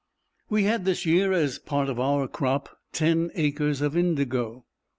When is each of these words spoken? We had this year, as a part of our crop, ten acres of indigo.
We 0.49 0.63
had 0.63 0.85
this 0.85 1.05
year, 1.05 1.31
as 1.31 1.57
a 1.57 1.61
part 1.61 1.87
of 1.87 1.99
our 1.99 2.27
crop, 2.27 2.69
ten 2.91 3.29
acres 3.35 3.81
of 3.81 3.95
indigo. 3.95 4.65